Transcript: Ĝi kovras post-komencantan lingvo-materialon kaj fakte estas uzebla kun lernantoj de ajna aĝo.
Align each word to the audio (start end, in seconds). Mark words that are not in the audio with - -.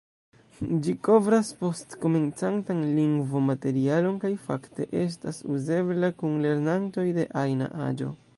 Ĝi 0.85 0.93
kovras 1.07 1.51
post-komencantan 1.59 2.81
lingvo-materialon 3.01 4.17
kaj 4.25 4.33
fakte 4.47 4.89
estas 5.03 5.43
uzebla 5.59 6.11
kun 6.25 6.43
lernantoj 6.49 7.07
de 7.21 7.31
ajna 7.45 7.71
aĝo. 7.91 8.15